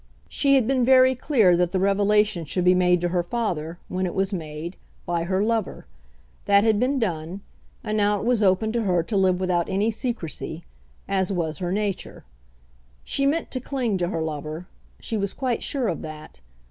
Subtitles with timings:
[0.27, 4.07] She had been very clear that the revelation should be made to her father, when
[4.07, 5.85] it was made, by her lover.
[6.45, 7.41] That had been done,
[7.83, 10.63] and now it was open to her to live without any secrecy,
[11.07, 12.23] as was her nature.
[13.03, 14.65] She meant to cling to her lover.
[14.99, 16.41] She was quite sure of that.